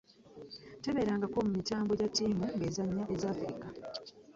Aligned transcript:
Tebabeerangako 0.81 1.37
mu 1.45 1.51
mitambo 1.57 1.91
gya 1.99 2.07
ttimu 2.11 2.45
ngezannya 2.57 3.03
eza 3.13 3.25
Afirika. 3.33 3.67